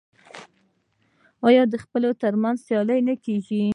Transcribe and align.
آیا 1.47 1.63
د 1.71 1.73
خیلونو 1.83 2.19
ترمنځ 2.23 2.57
سیالي 2.65 2.99
نه 3.07 3.15
کیږي؟ 3.25 3.63